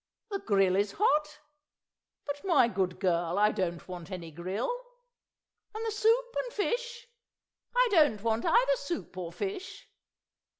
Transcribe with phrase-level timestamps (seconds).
[0.31, 1.37] The grill is hot?
[2.25, 4.75] But, my good girl, I don't want any grill....
[5.75, 7.07] And the soup and fish?
[7.75, 9.87] I don't want either soup or fish.